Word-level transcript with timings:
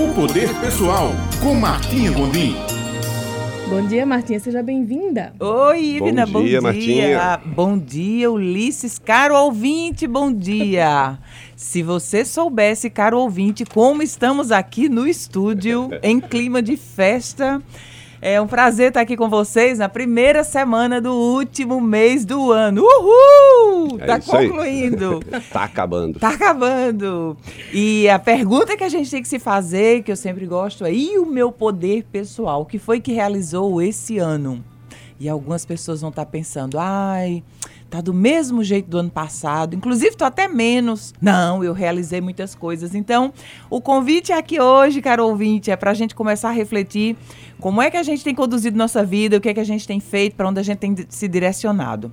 O 0.00 0.14
Poder 0.14 0.48
Pessoal, 0.60 1.10
com 1.42 1.54
Martinha 1.54 2.10
Gondim. 2.10 2.56
Bom 3.68 3.86
dia, 3.86 4.06
Martinha, 4.06 4.40
seja 4.40 4.62
bem-vinda. 4.62 5.34
Oi, 5.38 5.96
Ivna, 5.96 6.24
Bom 6.24 6.32
bom, 6.32 6.40
dia, 6.40 6.48
dia. 6.48 6.60
Martinha. 6.62 7.40
Bom 7.44 7.78
dia, 7.78 8.30
Ulisses, 8.30 8.98
caro 8.98 9.36
ouvinte, 9.36 10.06
bom 10.06 10.32
dia. 10.32 11.18
Se 11.54 11.82
você 11.82 12.24
soubesse, 12.24 12.88
caro 12.88 13.18
ouvinte, 13.18 13.66
como 13.66 14.02
estamos 14.02 14.50
aqui 14.50 14.88
no 14.88 15.06
estúdio, 15.06 15.90
em 16.02 16.18
clima 16.18 16.62
de 16.62 16.78
festa. 16.78 17.62
É 18.22 18.38
um 18.38 18.46
prazer 18.46 18.88
estar 18.88 19.00
aqui 19.00 19.16
com 19.16 19.30
vocês 19.30 19.78
na 19.78 19.88
primeira 19.88 20.44
semana 20.44 21.00
do 21.00 21.10
último 21.14 21.80
mês 21.80 22.22
do 22.26 22.52
ano. 22.52 22.82
Uhul! 22.82 23.98
É 23.98 24.04
tá 24.04 24.20
concluindo. 24.20 25.20
Tá 25.50 25.64
acabando. 25.64 26.18
Tá 26.18 26.28
acabando. 26.28 27.34
E 27.72 28.08
a 28.10 28.18
pergunta 28.18 28.76
que 28.76 28.84
a 28.84 28.88
gente 28.90 29.10
tem 29.10 29.22
que 29.22 29.28
se 29.28 29.38
fazer, 29.38 30.02
que 30.02 30.12
eu 30.12 30.16
sempre 30.16 30.44
gosto, 30.44 30.84
é: 30.84 30.92
e 30.92 31.18
o 31.18 31.24
meu 31.24 31.50
poder 31.50 32.04
pessoal? 32.12 32.60
O 32.60 32.66
que 32.66 32.78
foi 32.78 33.00
que 33.00 33.12
realizou 33.12 33.80
esse 33.80 34.18
ano? 34.18 34.62
E 35.18 35.26
algumas 35.28 35.64
pessoas 35.64 36.02
vão 36.02 36.10
estar 36.10 36.26
pensando: 36.26 36.78
ai, 36.78 37.42
tá 37.90 38.00
do 38.00 38.14
mesmo 38.14 38.62
jeito 38.62 38.88
do 38.88 38.98
ano 38.98 39.10
passado, 39.10 39.74
inclusive 39.74 40.16
tô 40.16 40.24
até 40.24 40.46
menos. 40.46 41.12
Não, 41.20 41.64
eu 41.64 41.72
realizei 41.72 42.20
muitas 42.20 42.54
coisas. 42.54 42.94
Então, 42.94 43.32
o 43.68 43.80
convite 43.80 44.32
aqui 44.32 44.60
hoje, 44.60 45.02
caro 45.02 45.26
ouvinte, 45.26 45.70
é 45.70 45.76
para 45.76 45.90
a 45.90 45.94
gente 45.94 46.14
começar 46.14 46.50
a 46.50 46.52
refletir 46.52 47.16
como 47.58 47.82
é 47.82 47.90
que 47.90 47.96
a 47.96 48.02
gente 48.02 48.22
tem 48.22 48.34
conduzido 48.34 48.78
nossa 48.78 49.04
vida, 49.04 49.36
o 49.36 49.40
que 49.40 49.48
é 49.48 49.54
que 49.54 49.60
a 49.60 49.64
gente 49.64 49.86
tem 49.86 49.98
feito, 50.00 50.36
para 50.36 50.48
onde 50.48 50.60
a 50.60 50.62
gente 50.62 50.78
tem 50.78 50.94
se 51.08 51.28
direcionado. 51.28 52.12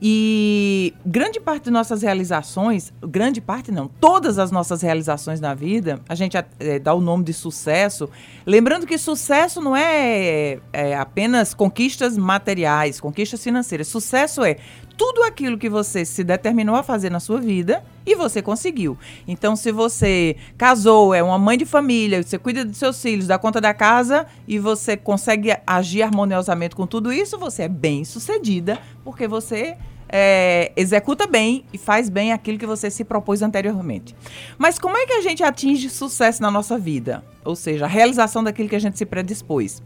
E 0.00 0.92
grande 1.04 1.40
parte 1.40 1.64
de 1.64 1.70
nossas 1.70 2.02
realizações, 2.02 2.92
grande 3.00 3.40
parte 3.40 3.70
não, 3.70 3.88
todas 3.88 4.38
as 4.38 4.50
nossas 4.50 4.82
realizações 4.82 5.40
na 5.40 5.54
vida, 5.54 6.00
a 6.08 6.14
gente 6.14 6.36
eh, 6.36 6.78
dá 6.78 6.92
o 6.94 7.00
nome 7.00 7.24
de 7.24 7.32
sucesso. 7.32 8.08
Lembrando 8.44 8.86
que 8.86 8.98
sucesso 8.98 9.60
não 9.60 9.76
é, 9.76 10.58
é 10.72 10.96
apenas 10.96 11.54
conquistas 11.54 12.16
materiais, 12.18 13.00
conquistas 13.00 13.42
financeiras. 13.42 13.88
Sucesso 13.88 14.44
é 14.44 14.58
tudo 14.96 15.22
aquilo 15.22 15.58
que 15.58 15.68
você 15.68 16.04
se 16.04 16.22
determinou 16.22 16.74
a 16.74 16.82
fazer 16.82 17.10
na 17.10 17.20
sua 17.20 17.40
vida 17.40 17.84
e 18.06 18.14
você 18.14 18.42
conseguiu. 18.42 18.96
Então, 19.26 19.56
se 19.56 19.72
você 19.72 20.36
casou, 20.56 21.14
é 21.14 21.22
uma 21.22 21.38
mãe 21.38 21.58
de 21.58 21.64
família, 21.64 22.22
você 22.22 22.38
cuida 22.38 22.64
dos 22.64 22.78
seus 22.78 23.00
filhos, 23.00 23.26
dá 23.26 23.38
conta 23.38 23.60
da 23.60 23.74
casa 23.74 24.26
e 24.46 24.58
você 24.58 24.96
consegue 24.96 25.56
agir 25.66 26.02
harmoniosamente 26.02 26.76
com 26.76 26.86
tudo 26.86 27.12
isso, 27.12 27.38
você 27.38 27.64
é 27.64 27.68
bem 27.68 28.04
sucedida, 28.04 28.78
porque 29.04 29.26
você 29.26 29.76
é, 30.08 30.70
executa 30.76 31.26
bem 31.26 31.64
e 31.72 31.78
faz 31.78 32.08
bem 32.08 32.32
aquilo 32.32 32.58
que 32.58 32.66
você 32.66 32.90
se 32.90 33.04
propôs 33.04 33.42
anteriormente. 33.42 34.14
Mas 34.56 34.78
como 34.78 34.96
é 34.96 35.06
que 35.06 35.12
a 35.12 35.20
gente 35.20 35.42
atinge 35.42 35.90
sucesso 35.90 36.40
na 36.40 36.50
nossa 36.50 36.78
vida? 36.78 37.24
Ou 37.44 37.56
seja, 37.56 37.84
a 37.84 37.88
realização 37.88 38.42
daquilo 38.44 38.68
que 38.68 38.76
a 38.76 38.80
gente 38.80 38.96
se 38.96 39.04
predispôs. 39.04 39.82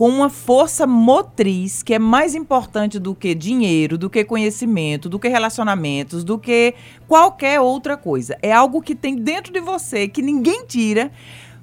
Com 0.00 0.08
uma 0.08 0.30
força 0.30 0.86
motriz 0.86 1.82
que 1.82 1.92
é 1.92 1.98
mais 1.98 2.34
importante 2.34 2.98
do 2.98 3.14
que 3.14 3.34
dinheiro, 3.34 3.98
do 3.98 4.08
que 4.08 4.24
conhecimento, 4.24 5.10
do 5.10 5.18
que 5.18 5.28
relacionamentos, 5.28 6.24
do 6.24 6.38
que 6.38 6.72
qualquer 7.06 7.60
outra 7.60 7.98
coisa. 7.98 8.34
É 8.40 8.50
algo 8.50 8.80
que 8.80 8.94
tem 8.94 9.14
dentro 9.14 9.52
de 9.52 9.60
você 9.60 10.08
que 10.08 10.22
ninguém 10.22 10.64
tira. 10.64 11.12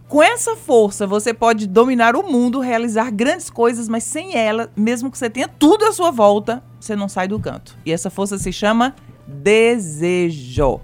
Com 0.08 0.22
essa 0.22 0.56
força, 0.56 1.08
você 1.08 1.34
pode 1.34 1.66
dominar 1.66 2.16
o 2.16 2.22
mundo, 2.22 2.60
realizar 2.60 3.10
grandes 3.10 3.50
coisas, 3.50 3.90
mas 3.90 4.04
sem 4.04 4.36
ela, 4.36 4.72
mesmo 4.78 5.10
que 5.10 5.18
você 5.18 5.32
tenha 5.32 5.48
tudo 5.48 5.86
à 5.86 5.92
sua 5.92 6.12
volta, 6.12 6.64
você 6.80 6.96
não 6.96 7.10
sai 7.10 7.28
do 7.28 7.40
canto. 7.40 7.76
E 7.84 7.92
essa 7.92 8.12
força 8.12 8.38
se 8.38 8.54
chama 8.54 8.94
desejo. 9.28 10.80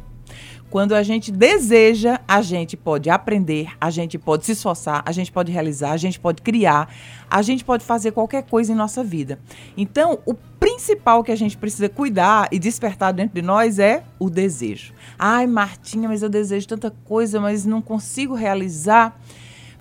Quando 0.74 0.96
a 0.96 1.04
gente 1.04 1.32
deseja, 1.32 2.20
a 2.28 2.42
gente 2.42 2.76
pode 2.76 3.08
aprender, 3.08 3.68
a 3.80 3.92
gente 3.92 4.18
pode 4.18 4.44
se 4.44 4.54
esforçar, 4.54 5.04
a 5.06 5.12
gente 5.12 5.32
pode 5.32 5.52
realizar, 5.52 5.92
a 5.92 5.98
gente 5.98 6.20
pode 6.20 6.42
criar, 6.42 6.92
a 7.30 7.44
gente 7.44 7.64
pode 7.64 7.86
fazer 7.86 8.10
qualquer 8.10 8.42
coisa 8.42 8.72
em 8.72 8.76
nossa 8.76 9.04
vida. 9.04 9.38
Então, 9.78 10.18
o 10.26 10.34
principal 10.34 11.24
que 11.24 11.32
a 11.32 11.36
gente 11.36 11.56
precisa 11.58 11.88
cuidar 11.88 12.48
e 12.52 12.58
despertar 12.58 13.14
dentro 13.14 13.36
de 13.36 13.44
nós 13.44 13.78
é 13.78 14.04
o 14.18 14.32
desejo. 14.32 14.96
Ai, 15.20 15.46
Martinha, 15.46 16.10
mas 16.10 16.24
eu 16.24 16.30
desejo 16.30 16.68
tanta 16.68 16.90
coisa, 16.90 17.40
mas 17.40 17.68
não 17.68 17.80
consigo 17.80 18.34
realizar. 18.34 19.16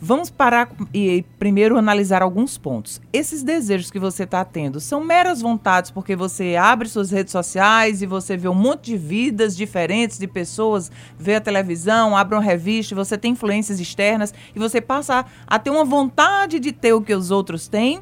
Vamos 0.05 0.31
parar 0.31 0.69
e 0.93 1.25
primeiro 1.39 1.79
analisar 1.79 2.23
alguns 2.23 2.59
pontos. 2.59 3.01
Esses 3.13 3.45
desejos 3.45 3.89
que 3.89 4.01
você 4.01 4.25
está 4.25 4.45
tendo 4.45 4.81
são 4.81 5.05
meras 5.05 5.41
vontades 5.41 5.93
porque 5.93 6.17
você 6.17 6.57
abre 6.57 6.89
suas 6.89 7.13
redes 7.13 7.31
sociais 7.31 8.03
e 8.03 8.07
você 8.07 8.37
vê 8.37 8.49
um 8.49 8.55
monte 8.55 8.87
de 8.87 8.97
vidas 8.97 9.57
diferentes 9.57 10.19
de 10.19 10.27
pessoas, 10.27 10.91
vê 11.17 11.37
a 11.37 11.41
televisão, 11.41 12.17
abre 12.17 12.35
uma 12.35 12.43
revista, 12.43 12.97
você 12.97 13.17
tem 13.17 13.31
influências 13.31 13.79
externas 13.79 14.35
e 14.53 14.59
você 14.59 14.81
passa 14.81 15.25
a 15.47 15.59
ter 15.61 15.71
uma 15.71 15.85
vontade 15.85 16.59
de 16.59 16.73
ter 16.73 16.93
o 16.93 17.01
que 17.01 17.15
os 17.15 17.31
outros 17.31 17.69
têm. 17.69 18.01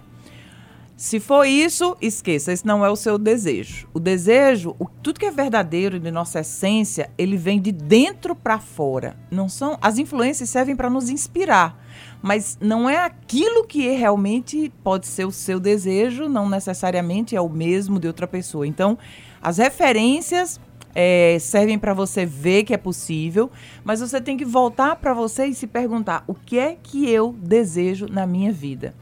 Se 1.01 1.19
for 1.19 1.47
isso, 1.47 1.97
esqueça, 1.99 2.53
esse 2.53 2.67
não 2.67 2.85
é 2.85 2.91
o 2.91 2.95
seu 2.95 3.17
desejo. 3.17 3.89
O 3.95 3.99
desejo, 3.99 4.77
o, 4.79 4.85
tudo 4.85 5.19
que 5.19 5.25
é 5.25 5.31
verdadeiro 5.31 5.99
de 5.99 6.11
nossa 6.11 6.41
essência, 6.41 7.11
ele 7.17 7.39
vem 7.39 7.59
de 7.59 7.73
dentro 7.73 8.35
para 8.35 8.59
fora. 8.59 9.17
Não 9.31 9.49
são, 9.49 9.79
as 9.81 9.97
influências 9.97 10.51
servem 10.51 10.77
para 10.77 10.91
nos 10.91 11.09
inspirar, 11.09 11.83
mas 12.21 12.59
não 12.61 12.87
é 12.87 12.99
aquilo 12.99 13.67
que 13.67 13.89
é 13.89 13.97
realmente 13.97 14.71
pode 14.85 15.07
ser 15.07 15.25
o 15.25 15.33
seu 15.33 15.59
desejo, 15.59 16.29
não 16.29 16.47
necessariamente 16.51 17.35
é 17.35 17.41
o 17.41 17.49
mesmo 17.49 17.99
de 17.99 18.07
outra 18.07 18.27
pessoa. 18.27 18.67
Então, 18.67 18.99
as 19.41 19.57
referências 19.57 20.61
é, 20.95 21.39
servem 21.41 21.79
para 21.79 21.95
você 21.95 22.27
ver 22.27 22.65
que 22.65 22.75
é 22.75 22.79
possível, 22.79 23.51
mas 23.83 24.01
você 24.01 24.21
tem 24.21 24.37
que 24.37 24.45
voltar 24.45 24.97
para 24.97 25.15
você 25.15 25.47
e 25.47 25.55
se 25.55 25.67
perguntar: 25.67 26.25
o 26.27 26.35
que 26.35 26.59
é 26.59 26.77
que 26.83 27.09
eu 27.09 27.35
desejo 27.41 28.07
na 28.07 28.27
minha 28.27 28.53
vida? 28.53 28.95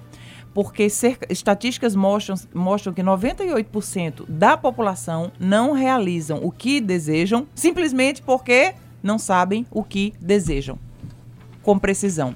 Porque 0.54 0.90
cerca, 0.90 1.26
estatísticas 1.30 1.94
mostram, 1.94 2.36
mostram 2.54 2.92
que 2.92 3.02
98% 3.02 4.24
da 4.28 4.56
população 4.56 5.30
não 5.38 5.72
realizam 5.72 6.40
o 6.42 6.50
que 6.50 6.80
desejam 6.80 7.46
simplesmente 7.54 8.22
porque 8.22 8.74
não 9.02 9.18
sabem 9.18 9.66
o 9.70 9.84
que 9.84 10.14
desejam 10.20 10.78
com 11.62 11.78
precisão. 11.78 12.34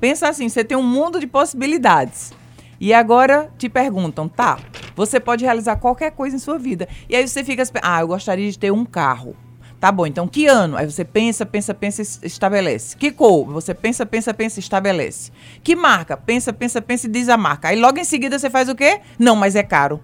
Pensa 0.00 0.28
assim, 0.28 0.48
você 0.48 0.64
tem 0.64 0.76
um 0.76 0.82
mundo 0.82 1.20
de 1.20 1.26
possibilidades. 1.26 2.32
E 2.80 2.92
agora 2.92 3.48
te 3.56 3.68
perguntam, 3.68 4.28
tá, 4.28 4.58
você 4.96 5.20
pode 5.20 5.44
realizar 5.44 5.76
qualquer 5.76 6.10
coisa 6.10 6.34
em 6.34 6.40
sua 6.40 6.58
vida. 6.58 6.88
E 7.08 7.14
aí 7.14 7.28
você 7.28 7.44
fica, 7.44 7.62
ah, 7.80 8.00
eu 8.00 8.08
gostaria 8.08 8.50
de 8.50 8.58
ter 8.58 8.72
um 8.72 8.84
carro. 8.84 9.36
Tá 9.82 9.90
bom, 9.90 10.06
então 10.06 10.28
que 10.28 10.46
ano? 10.46 10.76
Aí 10.76 10.88
você 10.88 11.04
pensa, 11.04 11.44
pensa, 11.44 11.74
pensa 11.74 12.02
estabelece. 12.24 12.96
Que 12.96 13.10
cor? 13.10 13.46
Você 13.46 13.74
pensa, 13.74 14.06
pensa, 14.06 14.32
pensa 14.32 14.60
estabelece. 14.60 15.32
Que 15.60 15.74
marca? 15.74 16.16
Pensa, 16.16 16.52
pensa, 16.52 16.80
pensa 16.80 17.08
e 17.08 17.10
diz 17.10 17.28
a 17.28 17.36
marca. 17.36 17.66
Aí 17.66 17.80
logo 17.80 17.98
em 17.98 18.04
seguida 18.04 18.38
você 18.38 18.48
faz 18.48 18.68
o 18.68 18.76
quê? 18.76 19.00
Não, 19.18 19.34
mas 19.34 19.56
é 19.56 19.62
caro. 19.64 20.00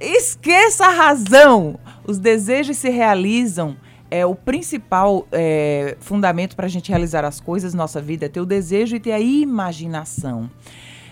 Esqueça 0.00 0.86
a 0.86 0.90
razão. 0.90 1.80
Os 2.06 2.16
desejos 2.20 2.76
se 2.76 2.90
realizam. 2.90 3.76
É 4.08 4.24
o 4.24 4.36
principal 4.36 5.26
é, 5.32 5.96
fundamento 5.98 6.54
para 6.54 6.66
a 6.66 6.70
gente 6.70 6.88
realizar 6.88 7.24
as 7.24 7.40
coisas 7.40 7.74
na 7.74 7.82
nossa 7.82 8.00
vida 8.00 8.26
é 8.26 8.28
ter 8.28 8.40
o 8.40 8.46
desejo 8.46 8.94
e 8.94 9.00
ter 9.00 9.10
a 9.10 9.18
imaginação. 9.18 10.48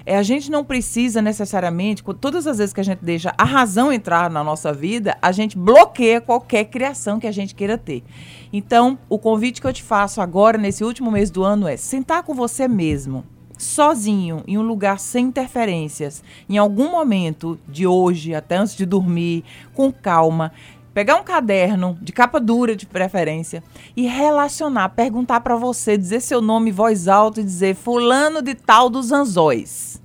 É, 0.07 0.17
a 0.17 0.23
gente 0.23 0.53
não 0.53 0.65
precisa 0.65 1.21
necessariamente, 1.21 2.05
todas 2.21 2.47
as 2.47 2.59
vezes 2.59 2.73
que 2.73 2.81
a 2.81 2.85
gente 2.85 3.01
deixa 3.03 3.35
a 3.37 3.43
razão 3.43 3.93
entrar 3.93 4.31
na 4.31 4.45
nossa 4.45 4.73
vida, 4.73 5.19
a 5.21 5.33
gente 5.33 5.59
bloqueia 5.59 6.21
qualquer 6.21 6.67
criação 6.67 7.19
que 7.19 7.27
a 7.27 7.33
gente 7.33 7.57
queira 7.57 7.77
ter. 7.77 8.05
Então, 8.53 8.97
o 9.09 9.19
convite 9.19 9.61
que 9.61 9.67
eu 9.67 9.73
te 9.73 9.83
faço 9.83 10.21
agora, 10.21 10.57
nesse 10.57 10.85
último 10.85 11.11
mês 11.11 11.29
do 11.29 11.43
ano, 11.43 11.67
é 11.67 11.77
sentar 11.77 12.23
com 12.23 12.35
você 12.35 12.69
mesmo, 12.69 13.25
sozinho, 13.59 14.45
em 14.47 14.57
um 14.57 14.63
lugar 14.63 15.01
sem 15.01 15.27
interferências, 15.27 16.23
em 16.49 16.57
algum 16.57 16.91
momento 16.91 17.59
de 17.67 17.85
hoje, 17.85 18.33
até 18.33 18.59
antes 18.59 18.77
de 18.77 18.87
dormir, 18.87 19.43
com 19.75 19.93
calma, 19.93 20.53
pegar 20.97 21.17
um 21.17 21.23
caderno 21.23 21.99
de 22.01 22.11
capa 22.11 22.41
dura 22.41 22.75
de 22.75 22.87
preferência 22.87 23.63
e 23.95 24.07
relacionar, 24.07 24.89
perguntar 24.89 25.43
para 25.43 25.55
você, 25.55 25.95
dizer 25.95 26.23
seu 26.23 26.41
nome 26.41 26.71
em 26.71 26.73
voz 26.73 27.07
alta 27.07 27.43
e 27.43 27.45
dizer 27.45 27.75
fulano 27.75 28.41
de 28.41 28.55
tal 28.55 28.89
dos 28.89 29.13
anzóis. 29.13 30.01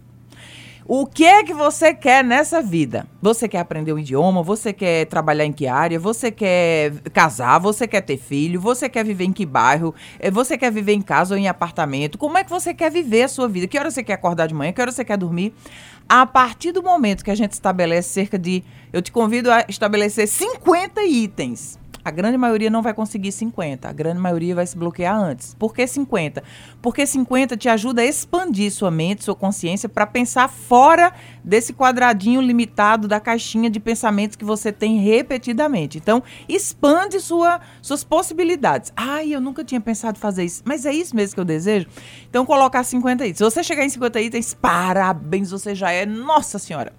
O 0.88 1.06
que 1.06 1.24
é 1.24 1.44
que 1.44 1.54
você 1.54 1.94
quer 1.94 2.24
nessa 2.24 2.62
vida? 2.62 3.08
Você 3.22 3.48
quer 3.48 3.60
aprender 3.60 3.94
um 3.94 4.00
idioma? 4.00 4.42
Você 4.42 4.74
quer 4.74 5.06
trabalhar 5.06 5.46
em 5.46 5.54
que 5.54 5.68
área? 5.68 6.00
Você 6.00 6.32
quer 6.32 6.94
casar? 7.14 7.60
Você 7.60 7.88
quer 7.88 8.02
ter 8.02 8.18
filho? 8.18 8.60
Você 8.60 8.90
quer 8.90 9.06
viver 9.06 9.26
em 9.26 9.32
que 9.32 9.46
bairro? 9.46 9.94
Eh, 10.20 10.32
Você 10.32 10.58
quer 10.58 10.72
viver 10.72 10.94
em 10.94 11.02
casa 11.02 11.36
ou 11.36 11.40
em 11.40 11.48
apartamento? 11.48 12.18
Como 12.18 12.38
é 12.38 12.44
que 12.44 12.50
você 12.50 12.74
quer 12.74 12.92
viver 12.92 13.24
a 13.24 13.28
sua 13.28 13.48
vida? 13.48 13.68
Que 13.68 13.78
hora 13.78 13.92
você 13.92 14.04
quer 14.04 14.14
acordar 14.14 14.48
de 14.48 14.54
manhã? 14.56 14.74
Que 14.74 14.82
hora 14.82 14.92
você 14.92 15.06
quer 15.06 15.18
dormir? 15.18 15.54
A 16.10 16.26
partir 16.26 16.72
do 16.72 16.82
momento 16.82 17.24
que 17.24 17.32
a 17.32 17.36
gente 17.36 17.54
estabelece 17.54 18.10
cerca 18.10 18.38
de. 18.38 18.64
Eu 18.92 19.02
te 19.02 19.12
convido 19.12 19.52
a 19.52 19.64
estabelecer 19.70 20.28
50 20.28 21.04
itens. 21.04 21.80
A 22.04 22.12
grande 22.12 22.38
maioria 22.38 22.70
não 22.70 22.82
vai 22.82 22.94
conseguir 22.94 23.32
50, 23.32 23.88
a 23.88 23.94
grande 23.94 24.20
maioria 24.20 24.56
vai 24.56 24.66
se 24.66 24.78
bloquear 24.78 25.16
antes. 25.16 25.54
Por 25.54 25.74
que 25.74 25.86
50? 25.86 26.44
Porque 26.82 27.06
50 27.06 27.56
te 27.56 27.70
ajuda 27.70 28.02
a 28.02 28.06
expandir 28.06 28.72
sua 28.72 28.90
mente, 28.90 29.24
sua 29.24 29.36
consciência 29.36 29.88
para 29.88 30.08
pensar 30.08 30.48
fora 30.48 31.14
desse 31.44 31.74
quadradinho 31.74 32.42
limitado 32.42 33.08
da 33.08 33.20
caixinha 33.20 33.70
de 33.70 33.80
pensamentos 33.80 34.36
que 34.36 34.46
você 34.46 34.72
tem 34.72 35.00
repetidamente. 35.00 35.98
Então, 35.98 36.24
expande 36.50 37.20
sua, 37.20 37.62
suas 37.82 38.04
possibilidades. 38.04 38.92
Ai, 38.96 39.34
eu 39.34 39.42
nunca 39.42 39.64
tinha 39.64 39.82
pensado 39.82 40.18
fazer 40.18 40.44
isso, 40.44 40.64
mas 40.66 40.86
é 40.86 40.94
isso 40.94 41.16
mesmo 41.16 41.36
que 41.36 41.40
eu 41.40 41.46
desejo. 41.46 41.88
Então, 42.30 42.46
colocar 42.46 42.84
50 42.84 43.26
itens. 43.26 43.38
Se 43.38 43.44
você 43.44 43.64
chegar 43.64 43.86
em 43.86 43.90
50 43.90 44.22
itens, 44.22 44.54
parabéns, 44.54 45.52
você 45.52 45.76
já 45.76 45.92
é, 45.92 46.06
nossa 46.06 46.58
senhora 46.58 46.94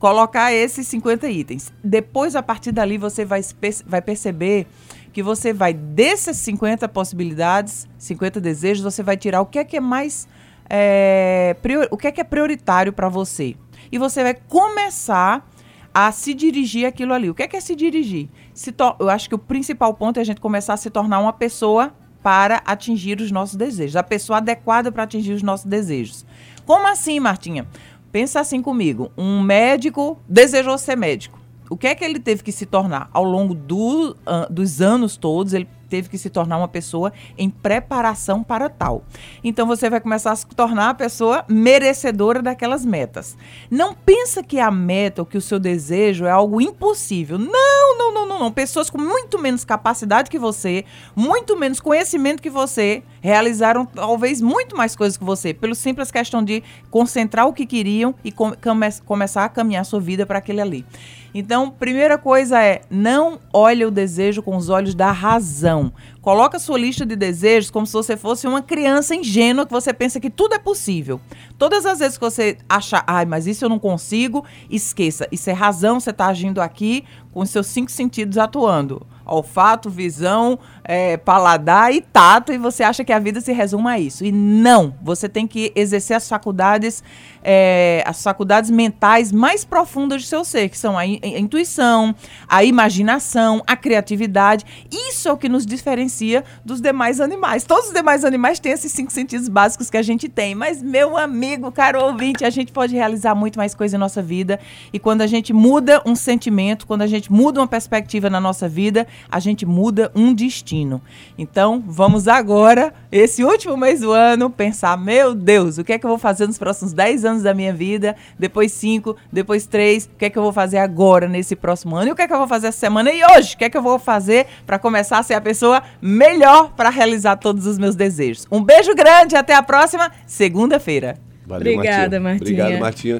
colocar 0.00 0.52
esses 0.52 0.88
50 0.88 1.28
itens. 1.28 1.72
Depois, 1.84 2.34
a 2.34 2.42
partir 2.42 2.72
dali, 2.72 2.96
você 2.96 3.24
vai, 3.24 3.42
vai 3.86 4.00
perceber 4.00 4.66
que 5.12 5.22
você 5.22 5.52
vai, 5.52 5.74
dessas 5.74 6.38
50 6.38 6.88
possibilidades, 6.88 7.86
50 7.98 8.40
desejos, 8.40 8.82
você 8.82 9.02
vai 9.02 9.16
tirar 9.16 9.42
o 9.42 9.46
que 9.46 9.58
é 9.58 9.64
que 9.64 9.76
é 9.76 9.80
mais. 9.80 10.26
É, 10.68 11.54
prior, 11.60 11.86
o 11.90 11.96
que 11.96 12.06
é 12.06 12.12
que 12.12 12.20
é 12.20 12.24
prioritário 12.24 12.92
para 12.92 13.08
você. 13.08 13.54
E 13.92 13.98
você 13.98 14.22
vai 14.22 14.34
começar 14.34 15.46
a 15.92 16.10
se 16.12 16.32
dirigir 16.32 16.86
aquilo 16.86 17.12
ali. 17.12 17.28
O 17.28 17.34
que 17.34 17.42
é 17.42 17.48
que 17.48 17.56
é 17.56 17.60
se 17.60 17.76
dirigir? 17.76 18.28
Se 18.54 18.74
eu 18.98 19.10
acho 19.10 19.28
que 19.28 19.34
o 19.34 19.38
principal 19.38 19.92
ponto 19.92 20.16
é 20.16 20.22
a 20.22 20.24
gente 20.24 20.40
começar 20.40 20.74
a 20.74 20.76
se 20.78 20.88
tornar 20.88 21.18
uma 21.18 21.32
pessoa 21.32 21.92
para 22.22 22.62
atingir 22.64 23.20
os 23.20 23.30
nossos 23.30 23.56
desejos, 23.56 23.96
a 23.96 24.02
pessoa 24.02 24.38
adequada 24.38 24.92
para 24.92 25.02
atingir 25.02 25.32
os 25.32 25.42
nossos 25.42 25.66
desejos. 25.66 26.24
Como 26.64 26.86
assim, 26.86 27.18
Martinha? 27.18 27.66
Pensa 28.12 28.40
assim 28.40 28.60
comigo: 28.62 29.10
um 29.16 29.40
médico 29.40 30.18
desejou 30.28 30.76
ser 30.78 30.96
médico. 30.96 31.38
O 31.68 31.76
que 31.76 31.86
é 31.86 31.94
que 31.94 32.04
ele 32.04 32.18
teve 32.18 32.42
que 32.42 32.50
se 32.50 32.66
tornar? 32.66 33.08
Ao 33.12 33.22
longo 33.22 33.54
do, 33.54 34.10
uh, 34.10 34.52
dos 34.52 34.80
anos 34.80 35.16
todos, 35.16 35.52
ele 35.54 35.68
teve 35.90 36.08
que 36.08 36.16
se 36.16 36.30
tornar 36.30 36.56
uma 36.56 36.68
pessoa 36.68 37.12
em 37.36 37.50
preparação 37.50 38.42
para 38.42 38.70
tal. 38.70 39.04
Então 39.42 39.66
você 39.66 39.90
vai 39.90 40.00
começar 40.00 40.30
a 40.30 40.36
se 40.36 40.46
tornar 40.46 40.90
a 40.90 40.94
pessoa 40.94 41.44
merecedora 41.48 42.40
daquelas 42.40 42.84
metas. 42.84 43.36
Não 43.70 43.92
pensa 43.92 44.42
que 44.42 44.58
a 44.58 44.70
meta 44.70 45.22
ou 45.22 45.26
que 45.26 45.36
o 45.36 45.40
seu 45.40 45.58
desejo 45.58 46.24
é 46.24 46.30
algo 46.30 46.60
impossível. 46.60 47.38
Não, 47.38 47.98
não, 47.98 48.14
não, 48.14 48.26
não, 48.26 48.38
não. 48.38 48.52
Pessoas 48.52 48.88
com 48.88 48.98
muito 48.98 49.38
menos 49.38 49.64
capacidade 49.64 50.30
que 50.30 50.38
você, 50.38 50.84
muito 51.14 51.58
menos 51.58 51.80
conhecimento 51.80 52.40
que 52.40 52.48
você, 52.48 53.02
realizaram 53.20 53.84
talvez 53.84 54.40
muito 54.40 54.76
mais 54.76 54.94
coisas 54.94 55.16
que 55.18 55.24
você, 55.24 55.52
pelo 55.52 55.74
simples 55.74 56.10
questão 56.10 56.42
de 56.42 56.62
concentrar 56.90 57.46
o 57.46 57.52
que 57.52 57.66
queriam 57.66 58.14
e 58.24 58.30
come 58.30 58.56
começar 59.04 59.44
a 59.44 59.48
caminhar 59.48 59.82
a 59.82 59.84
sua 59.84 60.00
vida 60.00 60.24
para 60.24 60.38
aquele 60.38 60.60
ali. 60.60 60.86
Então, 61.32 61.70
primeira 61.70 62.18
coisa 62.18 62.62
é 62.62 62.82
não 62.90 63.38
olhe 63.52 63.84
o 63.84 63.90
desejo 63.90 64.42
com 64.42 64.56
os 64.56 64.68
olhos 64.68 64.94
da 64.94 65.12
razão. 65.12 65.79
Coloca 66.20 66.56
a 66.56 66.60
sua 66.60 66.78
lista 66.78 67.06
de 67.06 67.16
desejos 67.16 67.70
como 67.70 67.86
se 67.86 67.92
você 67.92 68.16
fosse 68.16 68.46
uma 68.46 68.60
criança 68.60 69.14
ingênua 69.14 69.64
que 69.64 69.72
você 69.72 69.92
pensa 69.92 70.20
que 70.20 70.28
tudo 70.28 70.54
é 70.54 70.58
possível. 70.58 71.20
Todas 71.56 71.86
as 71.86 72.00
vezes 72.00 72.18
que 72.18 72.24
você 72.24 72.58
acha, 72.68 73.02
ai, 73.06 73.24
mas 73.24 73.46
isso 73.46 73.64
eu 73.64 73.68
não 73.68 73.78
consigo, 73.78 74.44
esqueça. 74.68 75.26
Isso 75.30 75.48
é 75.48 75.52
razão, 75.52 76.00
você 76.00 76.10
está 76.10 76.26
agindo 76.26 76.60
aqui 76.60 77.04
com 77.32 77.40
os 77.40 77.50
seus 77.50 77.68
cinco 77.68 77.90
sentidos 77.90 78.36
atuando 78.36 79.06
olfato, 79.30 79.88
visão, 79.88 80.58
é, 80.84 81.16
paladar 81.16 81.94
e 81.94 82.00
tato, 82.00 82.52
e 82.52 82.58
você 82.58 82.82
acha 82.82 83.04
que 83.04 83.12
a 83.12 83.18
vida 83.18 83.40
se 83.40 83.52
resume 83.52 83.88
a 83.88 83.98
isso. 83.98 84.24
E 84.24 84.32
não, 84.32 84.94
você 85.00 85.28
tem 85.28 85.46
que 85.46 85.72
exercer 85.76 86.16
as 86.16 86.28
faculdades, 86.28 87.02
é, 87.42 88.02
as 88.04 88.22
faculdades 88.22 88.70
mentais 88.70 89.30
mais 89.30 89.64
profundas 89.64 90.22
do 90.22 90.26
seu 90.26 90.44
ser, 90.44 90.68
que 90.68 90.76
são 90.76 90.98
a, 90.98 91.06
in 91.06 91.20
a 91.22 91.38
intuição, 91.38 92.14
a 92.48 92.64
imaginação, 92.64 93.62
a 93.66 93.76
criatividade. 93.76 94.64
Isso 94.90 95.28
é 95.28 95.32
o 95.32 95.36
que 95.36 95.48
nos 95.48 95.64
diferencia 95.64 96.44
dos 96.64 96.80
demais 96.80 97.20
animais. 97.20 97.62
Todos 97.62 97.88
os 97.88 97.94
demais 97.94 98.24
animais 98.24 98.58
têm 98.58 98.72
esses 98.72 98.90
cinco 98.90 99.12
sentidos 99.12 99.48
básicos 99.48 99.88
que 99.88 99.96
a 99.96 100.02
gente 100.02 100.28
tem, 100.28 100.54
mas, 100.54 100.82
meu 100.82 101.16
amigo, 101.16 101.70
caro 101.70 102.02
ouvinte, 102.02 102.44
a 102.44 102.50
gente 102.50 102.72
pode 102.72 102.94
realizar 102.94 103.34
muito 103.34 103.58
mais 103.58 103.74
coisa 103.74 103.96
em 103.96 103.98
nossa 103.98 104.20
vida. 104.20 104.58
E 104.92 104.98
quando 104.98 105.22
a 105.22 105.26
gente 105.26 105.52
muda 105.52 106.02
um 106.04 106.16
sentimento, 106.16 106.86
quando 106.86 107.02
a 107.02 107.06
gente 107.06 107.32
muda 107.32 107.60
uma 107.60 107.68
perspectiva 107.68 108.28
na 108.28 108.40
nossa 108.40 108.68
vida, 108.68 109.06
a 109.28 109.40
gente 109.40 109.66
muda 109.66 110.10
um 110.14 110.32
destino. 110.32 111.02
Então, 111.36 111.82
vamos 111.86 112.28
agora, 112.28 112.92
esse 113.10 113.42
último 113.42 113.76
mês 113.76 114.00
do 114.00 114.12
ano, 114.12 114.50
pensar: 114.50 114.96
meu 114.96 115.34
Deus, 115.34 115.78
o 115.78 115.84
que 115.84 115.92
é 115.92 115.98
que 115.98 116.06
eu 116.06 116.10
vou 116.10 116.18
fazer 116.18 116.46
nos 116.46 116.58
próximos 116.58 116.92
10 116.92 117.24
anos 117.24 117.42
da 117.42 117.54
minha 117.54 117.72
vida? 117.72 118.16
Depois 118.38 118.72
5, 118.72 119.16
depois 119.32 119.66
3, 119.66 120.06
o 120.06 120.18
que 120.18 120.24
é 120.26 120.30
que 120.30 120.38
eu 120.38 120.42
vou 120.42 120.52
fazer 120.52 120.78
agora 120.78 121.28
nesse 121.28 121.56
próximo 121.56 121.96
ano? 121.96 122.08
E 122.08 122.12
o 122.12 122.16
que 122.16 122.22
é 122.22 122.26
que 122.26 122.32
eu 122.32 122.38
vou 122.38 122.48
fazer 122.48 122.68
essa 122.68 122.78
semana 122.78 123.10
e 123.12 123.20
hoje? 123.24 123.54
O 123.54 123.58
que 123.58 123.64
é 123.64 123.70
que 123.70 123.76
eu 123.76 123.82
vou 123.82 123.98
fazer 123.98 124.46
para 124.66 124.78
começar 124.78 125.18
a 125.18 125.22
ser 125.22 125.34
a 125.34 125.40
pessoa 125.40 125.82
melhor 126.00 126.72
para 126.72 126.90
realizar 126.90 127.36
todos 127.36 127.66
os 127.66 127.78
meus 127.78 127.94
desejos? 127.94 128.46
Um 128.50 128.62
beijo 128.62 128.94
grande, 128.94 129.36
até 129.36 129.54
a 129.54 129.62
próxima 129.62 130.10
segunda-feira. 130.26 131.18
Obrigada, 131.56 132.20
Martinha. 132.20 132.62
Obrigado, 132.64 132.80
Martinha. 132.80 133.16